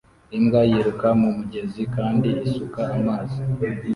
Imbwa 0.37 0.61
yiruka 0.69 1.07
mu 1.21 1.29
mugezi 1.37 1.81
kandi 1.95 2.29
isuka 2.45 2.81
amazi 2.97 3.39